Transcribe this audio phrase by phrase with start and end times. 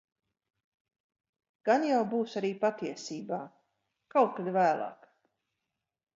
[1.69, 3.41] Gan jau būs arī patiesībā.
[4.17, 5.09] Kaut kad vēlāk.